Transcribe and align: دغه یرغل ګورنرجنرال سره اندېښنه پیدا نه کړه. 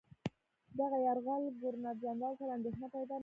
دغه 0.79 0.97
یرغل 1.07 1.43
ګورنرجنرال 1.61 2.33
سره 2.39 2.51
اندېښنه 2.57 2.87
پیدا 2.95 3.01
نه 3.01 3.05
کړه. 3.09 3.19